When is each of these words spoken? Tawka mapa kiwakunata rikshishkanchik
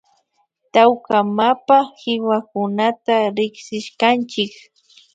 Tawka 0.73 1.17
mapa 1.37 1.77
kiwakunata 1.99 3.15
rikshishkanchik 3.35 4.53